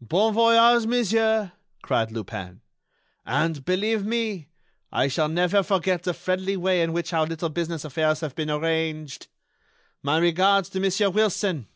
[0.00, 1.50] "Bon voyage, monsieur,"
[1.82, 2.60] cried Lupin,
[3.26, 4.46] "and, believe me,
[4.92, 8.50] I shall never forget the friendly way in which our little business affairs have been
[8.52, 9.26] arranged.
[10.00, 11.66] My regards to Monsieur Wilson."